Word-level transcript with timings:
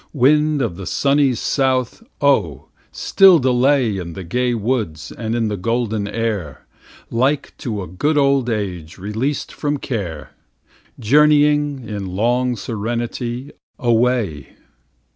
Wind 0.13 0.63
of 0.63 0.77
the 0.77 0.87
sunny 0.87 1.35
south! 1.35 2.01
oh, 2.21 2.69
still 2.91 3.37
delay 3.37 3.99
In 3.99 4.13
the 4.13 4.23
gay 4.23 4.55
woods 4.55 5.11
and 5.11 5.35
in 5.35 5.47
the 5.47 5.57
golden 5.57 6.07
air, 6.07 6.65
Like 7.11 7.53
to 7.59 7.83
a 7.83 7.87
good 7.87 8.17
old 8.17 8.49
age 8.49 8.97
released 8.97 9.51
from 9.51 9.77
care, 9.77 10.31
Journeying, 10.99 11.87
in 11.87 12.15
long 12.15 12.55
serenity, 12.55 13.51
away. 13.77 14.55